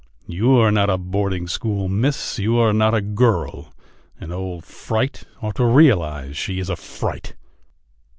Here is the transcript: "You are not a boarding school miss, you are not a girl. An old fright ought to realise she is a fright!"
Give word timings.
"You 0.25 0.57
are 0.57 0.71
not 0.71 0.89
a 0.89 0.97
boarding 0.97 1.47
school 1.47 1.87
miss, 1.87 2.39
you 2.39 2.57
are 2.57 2.73
not 2.73 2.95
a 2.95 3.01
girl. 3.03 3.71
An 4.19 4.31
old 4.31 4.65
fright 4.65 5.25
ought 5.43 5.57
to 5.57 5.65
realise 5.65 6.35
she 6.35 6.57
is 6.57 6.71
a 6.71 6.75
fright!" 6.75 7.35